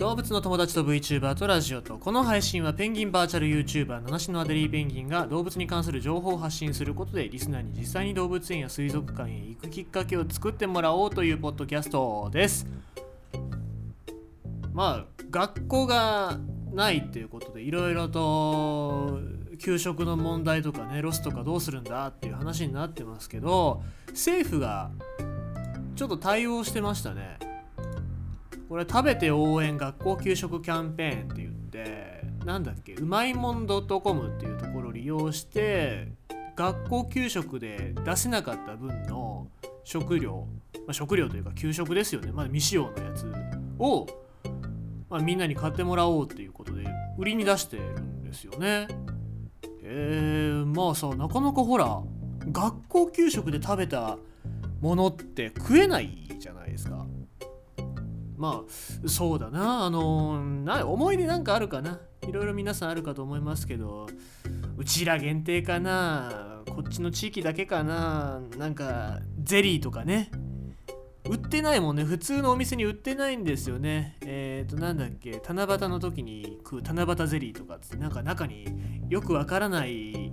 [0.00, 12.66] 動物の友達と VTuber とラジオとこの配信はペンギンバーチャル YouTuber 七種のアデリーペンギンが動物に関する情報を発信することでリスナーに実際に動物園や水族館へ行くきっかけを作ってもらおうというポッドキャストです。
[14.72, 16.38] まあ学校が
[16.72, 19.20] ないっていうことでいろいろと
[19.58, 24.92] 給食の問題とかねロスとかどうするんだっていう話になってますけど政府が
[25.94, 27.49] ちょっと対応してましたね。
[28.70, 36.12] これ食べて応援学校給食キャンペーンって言ってなんだっけうまいもん .com っていうところを利用して
[36.54, 39.48] 学校給食で出せなかった分の
[39.82, 40.46] 食料、
[40.86, 43.26] まあ、食料というか給食ですよね、まあ、未使用のやつ
[43.80, 44.06] を、
[45.08, 46.84] まあ、みんなに買ってもらおうっていうことで
[47.18, 48.86] 売りに出してるんですよね。
[49.82, 52.00] えー、まあさなかなかほら
[52.52, 54.16] 学校給食で食べた
[54.80, 56.99] ものって食えないじゃないですか。
[58.40, 59.84] まあそうだな。
[59.84, 62.00] あのな思い出なんかあるかな。
[62.26, 64.08] いろいろ皆さんあるかと思いますけど。
[64.78, 66.62] うちら限定かな。
[66.66, 68.40] こっちの地域だけかな。
[68.56, 70.30] なんかゼリーとかね。
[71.28, 72.04] 売ってないもんね。
[72.04, 74.16] 普通のお店に売ってないんですよね。
[74.22, 75.42] えっ、ー、となんだっけ。
[75.46, 78.66] 七夕の時に食う七夕ゼリーとかってなんか中に
[79.10, 80.32] よくわからない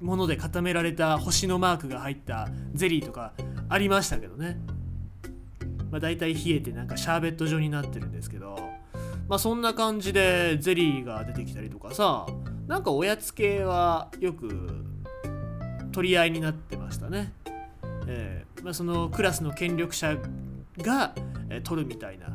[0.00, 3.34] もので固められた星のマークが入ったゼリーとか
[3.68, 4.58] ありましたけどね。
[5.90, 8.56] まあ、大体冷えてなんかシャーベット状になってるんですけど
[9.28, 12.26] まあそんな感じでゼリーが出てきたりとかさ
[12.66, 14.84] なんかおやつ系はよく
[15.92, 17.32] 取り合いになってましたね、
[18.06, 20.16] えーまあ、そのクラスの権力者
[20.78, 21.14] が、
[21.48, 22.28] えー、取るみたいな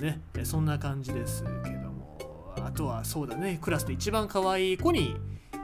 [0.00, 1.96] ね、えそんな感じですけども。
[2.66, 5.14] あとはそうだねクラスで一番可愛い子に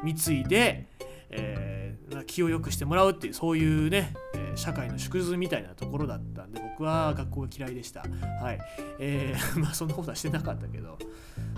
[0.02, 0.88] 貢いで、
[1.30, 6.31] えー、気を良くしてもらうっていうそういうね、えー、社会の縮図みたいなところだった
[6.72, 8.00] 僕は学校が嫌いでした。
[8.00, 8.58] はい。
[8.98, 10.98] えー、 まあそんなことはしてなかったけど。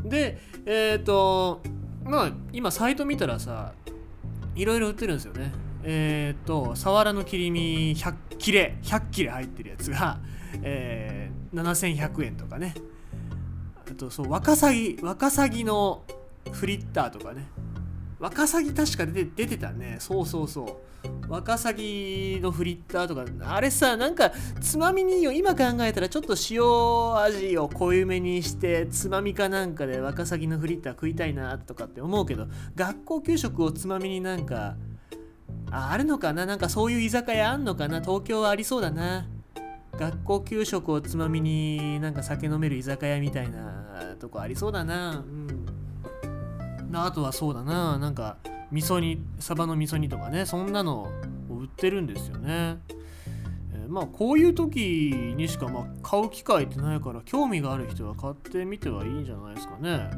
[0.04, 1.62] でえっ、ー、と
[2.04, 3.72] まあ今サイト見たらさ
[4.54, 5.52] いろいろ売ってるんですよね。
[5.82, 10.18] えっ、ー、とサワラの切り身100切れ100切れ入ってるやつが、
[10.62, 12.74] えー、7100円とかね。
[13.86, 16.02] あとそうワカサギワカサギの
[16.50, 17.46] フリッターとかね。
[18.18, 19.96] ワカサギ確か出て出てたね。
[19.98, 21.30] そうそうそう。
[21.30, 23.24] ワカサギのフリッターとか。
[23.54, 25.32] あれさなんかつまみによ。
[25.32, 34.76] 今考えたらちょっと塩味を濃いめにしてつまみかなんかでワカサギのフリッター食いたいなとかって思うけど学校給食をつまみになんか
[35.70, 36.46] ああるのかな？
[36.46, 38.00] なんかそういう居酒屋あんのかな？
[38.00, 39.26] 東京はありそうだな。
[39.98, 45.18] 学校給食をつまみになんか酒飲める居酒屋みたいなとこありそうだな。
[45.18, 45.63] うん。
[47.02, 48.36] あとはそうだななんか
[48.70, 51.02] 味噌煮サバの味噌煮とかねそんなの
[51.50, 52.78] を売ってるんですよね、
[53.72, 60.10] えー、まあこういう時にしかまあ買う機会ってないから興味がある人は買ってみてはいいんじゃないですかね。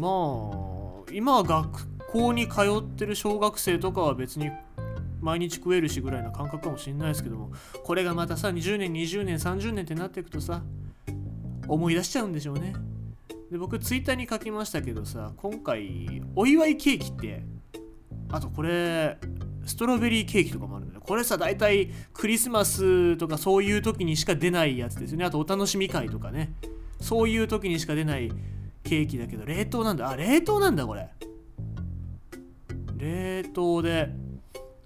[0.00, 4.50] まあ今は学校に通ってる小学生とかは別に
[5.20, 7.52] 毎日食えるしぐらいな感覚かもしれないですけども
[7.84, 10.62] これがまたさ20年20年30年ってなっていくとさ
[11.68, 12.74] 思い出しちゃうんでしょうね。
[13.52, 17.42] で僕ツイッターに書きましたけどさ今回お祝いケーキって
[18.30, 19.18] あとこれ
[19.66, 25.26] ストロベリーケーキとかもあるんだよこれさ大体クリスマスとかそういう時にしか出ないやつですよね。
[25.26, 26.54] あとお楽しみ会とかね。
[26.98, 28.32] そういう時にしか出ない
[28.84, 30.08] ケーキだけど冷凍なんだ。
[30.08, 31.08] あ冷凍なんだこれ。
[32.96, 34.08] 冷凍で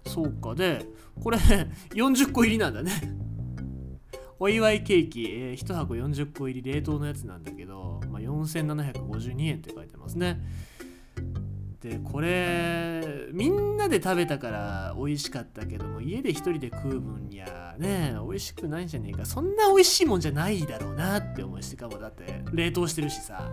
[0.07, 0.57] そうか。
[0.57, 0.85] で
[1.23, 1.39] これ
[1.95, 2.91] 40個入りなんだね。
[4.39, 10.41] お祝いケーキ、えー、1箱40個入り冷凍のやつなんだけど、まあ、4752円って書いてますね。
[11.81, 19.25] でこれみんなで食べたから美味しかったけども家で一人で食う分にはね美味しくないんじゃねえか。
[19.25, 23.51] そんな美味しいもんじゃないだろうなって思いしてかもだって冷凍してるしさ。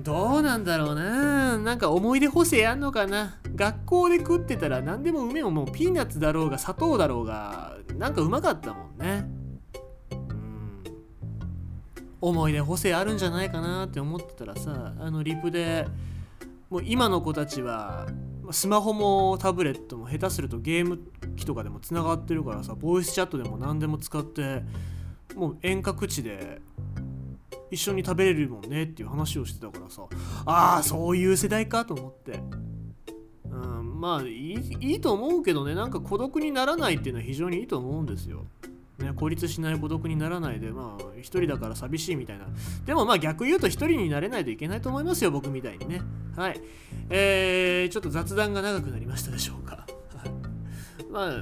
[0.00, 1.58] どうなんだろうな。
[1.58, 3.38] なんか思い出補正あんのかな。
[3.54, 9.25] 学校で食ってたら何でもうめえももうピーナッツだろうが砂糖だろうがなんかうまかったもんね。
[12.20, 15.86] 思い出補正あるんじゃないかなって思ってたらさあのリプで
[16.70, 18.06] もう今の子たちは
[18.50, 21.00] スマホもタブレットも下手するとゲーム
[21.36, 24.62] 機とかでもつながってるからさボイスチャットでも何でも使って
[25.34, 26.60] もう遠隔地で
[27.70, 30.02] 一緒に食べれるもんねっていう話をしてたからさ
[30.44, 32.40] ああそういう世代かと思って、
[33.44, 38.44] うん、まあいいいいと思うけどねなんか孤独にならないっていうのは非常にいいと思うんですよ。
[38.98, 42.46] ね、孤立しない孤独にならないでまあ一人だから寂しいみたいな。
[42.86, 46.00] でもまあ逆言うと一人になれないといけないと思いますよ僕みたいにね。
[46.34, 46.60] はい。
[47.10, 49.86] えー、ちょっと雑談が長くなりましたでしょうか。
[51.12, 51.32] まあ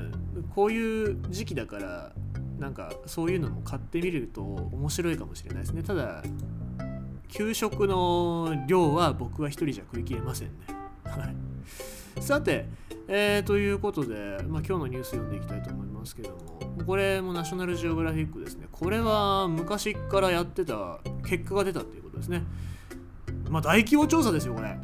[0.54, 2.12] こういう時期だから
[2.58, 5.84] なんかそういうのも買ってみると面白いかもしれないですね。
[5.84, 6.24] ただ
[7.28, 10.54] 給食の量は僕は一人じゃ食い切れませんね。
[11.04, 11.30] は
[12.18, 12.22] い。
[12.22, 12.66] さて
[13.06, 16.53] えー、ということで、まあ、今日のニュース読んでいきたいと思いますけども。
[16.86, 18.66] これもナショナルジオグラフィックですね。
[18.70, 22.42] これは昔からやってた結果が出たっていうことですね。
[23.48, 24.76] まあ大規模調査ですよこれ。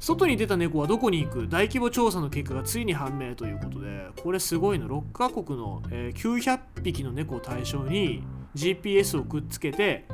[0.00, 1.48] 外に出た猫はどこに行く？
[1.48, 4.86] 大規模調査の結果がついに判明ということでこれすごいの。
[4.86, 8.22] 6カ国の、え、900匹の猫を対象に
[8.54, 10.06] GPS をくっつけて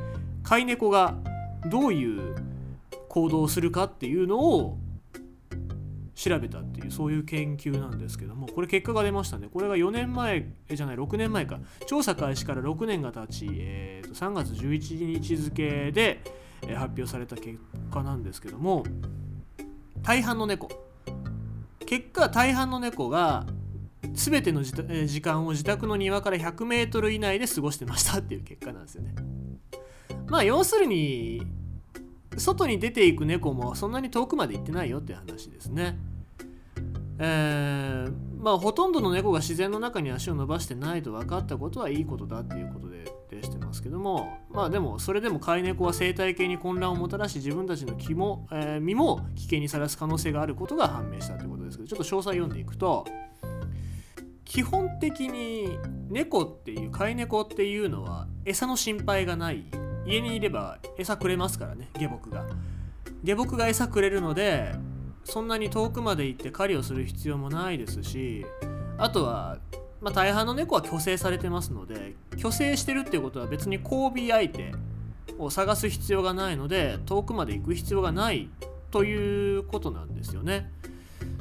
[0.42, 1.16] 飼い猫が
[1.66, 2.34] どういう
[3.08, 4.78] 行動をするかっていうのを
[6.20, 9.49] 調べたっていうそういう研究なんですけどもこれ結果が出ましたね。
[9.50, 11.58] これが4年前じゃない6年前か。
[11.87, 16.20] 調査開始から6年が経ち、えー、と3月11日付で、
[16.69, 17.58] え発表された結
[17.90, 18.84] 果なんですけども
[20.02, 20.69] 大半の猫。
[21.87, 23.46] 結果大半の猫が
[24.12, 29.14] 全ての時間を自宅の庭から 100m 以内で過ごしてましたっていう結果なんですよね。
[30.28, 31.46] まあ要するに
[32.37, 35.99] 外に出ていく猫もそんなに遠くまで行ってないよっていう話ですね。
[37.22, 38.12] えー、
[38.43, 53.06] まあほとんどの猫が自然の中に足を伸ばしてないと分かったことはいいことだっていうことで定してますけどもまあでもそれでも飼い猫は生態系に混乱をもたらし自分たちの気も、えー、身も危険にさらす可能性があることが判明したということですけどちょっと詳細読んでいくと
[54.44, 55.78] 基本的に
[56.08, 59.64] 猫っていう飼い猫っていうのは餌の心配がない。
[60.06, 62.46] 家にいれば餌くれますからね下僕が。
[63.23, 64.73] 下僕が餌くれるので
[65.25, 68.44] そんなに遠くまで行って狩りをする必要もないですし
[68.99, 69.58] あとは、
[70.00, 74.72] まあ、大半の猫は虚勢されてますので虚勢してるっていうことは別に交尾相手
[75.38, 78.50] を探す必要がないので遠くまで行く必要がない
[78.90, 80.70] ということなんですよね。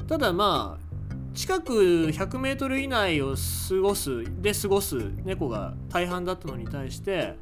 [0.08, 0.90] ただまあ
[1.34, 1.72] 近く
[2.08, 3.34] 100m 以内を
[3.68, 7.36] 過ごすで過ごす猫が大半だったのに対して、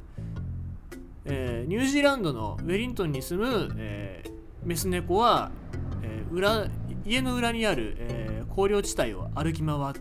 [1.25, 4.31] えー、ニュージーランドのウェリントンに住む、えー、
[4.63, 5.51] メス猫は
[6.03, 6.67] え裏
[7.05, 9.93] 家の裏にある、えー、荒涼地帯を歩き回っ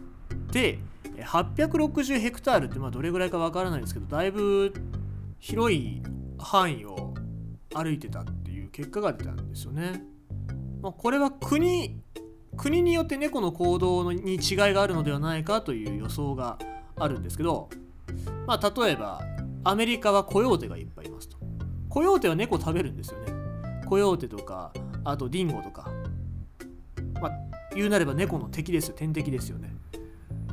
[0.50, 0.78] て
[1.16, 4.72] 860ヘクタールってまあどれぐらいかわからないですけどだいぶ
[5.38, 6.02] 広い
[6.38, 7.14] 範囲を
[7.74, 10.02] 歩いてたっていう結果が出たんですよね。
[10.80, 12.00] まあ、これは国
[12.56, 16.58] 国によって猫の行動に違いがあるのではないかという予想が
[16.96, 17.68] あるんですけど、
[18.46, 19.22] まあ、例えば
[19.64, 21.36] アメリカはコヨーテがいっぱいいますと。
[21.88, 23.32] コヨーテは猫食べるんですよね。
[23.86, 24.72] コヨーテとか
[25.10, 25.90] あとディンゴとか。
[27.20, 27.32] まあ、
[27.74, 28.94] 言うなれば猫の敵ですよ。
[28.96, 29.74] 天敵ですよね。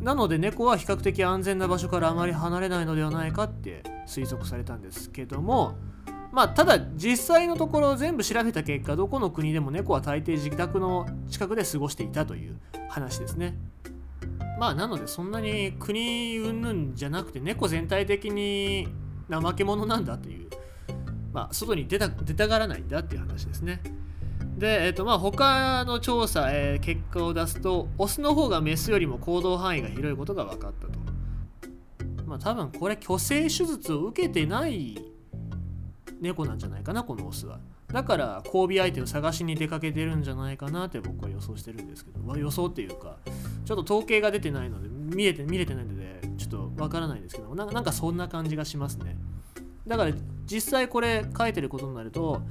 [0.01, 5.77] なので猫は比較的安全な場所からあまり離れないのではないかって推測されたんですけども
[6.31, 13.57] まあただ実際のところ全部調べた結果どこの国でも猫は大抵自宅の近くで過ごしていたという話ですね。
[14.59, 18.87] まあなのでそんなに国云々じゃなくて猫全体的に
[19.29, 20.49] 怠け者なんだという
[21.33, 23.81] まあ外に出た出たがらないんだっていう話ですね。
[24.57, 30.99] で、えーとまあ、他の調査、えー、結果を出すとオスの方がメスよりも行動範囲が広いことが分かったと。
[32.25, 34.97] まあ多分これ虚勢手術を受けてない
[36.21, 37.59] 猫なんじゃないかなこのオスは。
[37.91, 43.17] だから交尾相手を探しに出かけてるんじゃないかなって僕は予想してるんですけど、ま、予想っていうか
[43.63, 49.17] ちょっと統計が出てないので見えて見れてないのでちょっとわからないんですけどなんかそんな感じがしますね。
[49.87, 50.11] だから
[50.45, 52.41] 実際これ書いてることになると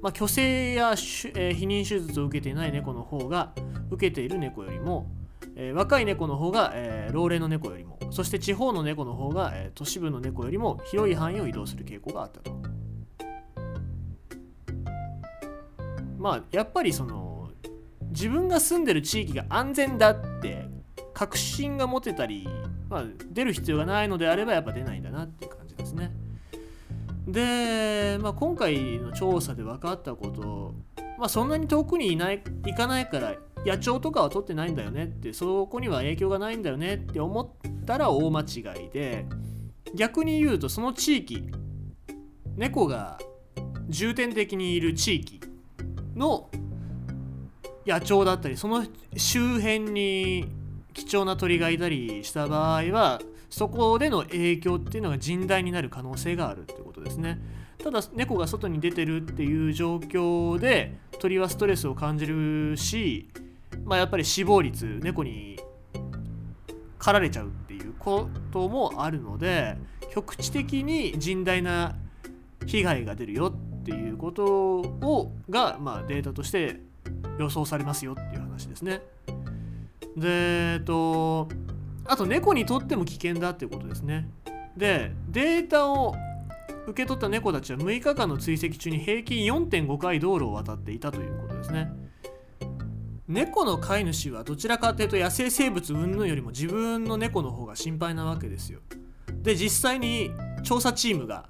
[0.00, 3.52] まあ、虚勢や、えー、避妊手術を受けていない猫の方が
[3.90, 5.10] 受けている猫よりも、
[5.54, 12.52] えー、若い猫の方が、えー、老齢の猫よりもそして地方の猫の方が、え、都市部の猫よりも広い範囲を移動する傾向があったと。
[16.18, 17.50] まあやっぱりその
[18.10, 20.68] 自分が住んでる地域が安全だって
[21.14, 22.46] 確信が持てたり、
[22.88, 25.61] まあ、出る必要がないのであればやっぱ出ないんだなっていう感じ。
[27.32, 30.74] で、まあ、今回の調査で分かったこと、
[31.18, 33.34] まあ、そんなに遠くにいない行かないから
[33.64, 39.24] 野鳥とかは取ってないんだよねってそこには影響がないんだよねって思ったら大間違いで
[39.94, 41.50] 逆に言うとその地域
[42.56, 43.18] 猫が
[43.88, 45.40] 重点的にいる地域
[46.14, 46.50] の
[47.86, 48.84] 野鳥だったりその
[49.16, 50.46] 周辺に
[50.92, 53.20] 貴重な鳥がいたりした場合は
[53.52, 57.38] そこでの影響っていうのが甚大になる可能性があるってことですね
[57.84, 63.28] ただ猫が外に出てるっていう状況で鳥はストレスを感じるし、
[63.84, 65.60] まあ、やっぱり死亡率猫に
[66.98, 69.76] 狩られちゃうっていうこともあるので
[70.10, 71.94] 局地的に甚大な
[72.64, 74.46] 被害が出るよっていうこと
[74.80, 76.80] をが、まあ、データとして
[77.38, 79.02] 予想されますよっていう話ですね。
[80.16, 81.48] でえっと
[82.04, 84.28] あと猫にとっても危険だっていうことですね。
[84.76, 86.14] でデータを
[86.86, 91.92] 受け取った猫たちは6日間の追跡中に平均4.5回道路を渡っていたということですね。
[93.28, 98.80] 猫の飼い主はどちらかというと野生生物云々よりも自分の猫の方が心配なわけですよ。
[99.42, 100.30] で実際に
[100.62, 101.46] 調査チームが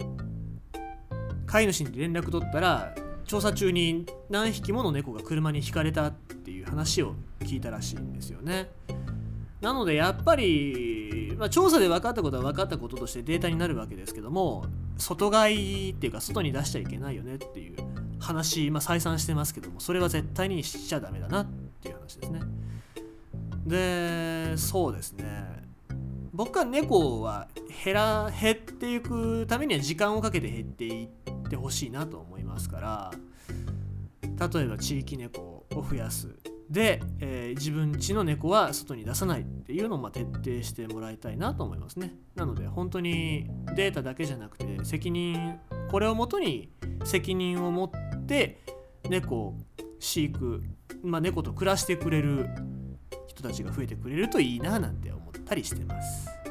[1.47, 2.95] 飼い主に連絡取ったら
[3.25, 8.69] 調査中に何匹もの猫が車にひかれたっていう話を聞いたらしいんですよね。
[9.63, 14.65] なのでやっぱり、まあ、調査で分かったことは分かったこととしてデータになるわけですけども
[14.99, 17.77] 外買いっていうか外に出しちゃいけないよねっていう
[18.19, 21.47] 話、まあ、再三してますけどもそれは絶対にしちゃダメだなっ
[21.81, 22.41] ていう話ですね。
[23.65, 25.63] でそうですね
[26.33, 27.47] 僕は猫は
[27.85, 31.09] 減ら減っていくためには時間をかけて減っていっ
[31.49, 33.13] てほしいなと思いますから
[34.53, 36.35] 例えば地域猫を増やす
[36.73, 42.15] で、えー、自分家の猫は外に出さないっていうのをま徹底してもらいたいなと思いますね。
[42.35, 45.61] なので本当にデータだけじゃなくて責任
[45.91, 46.73] これをもとに
[47.05, 48.65] 責任を持って
[49.11, 49.59] 猫を
[50.01, 50.63] 飼育、
[51.03, 52.49] まあ、猫と暮らしてくれる
[53.27, 56.42] 人たちが増えてくれるといいななんて思ったりしてます。